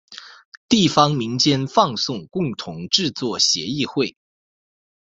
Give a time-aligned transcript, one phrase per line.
[0.67, 4.17] 地方民间放送共同制作协议会。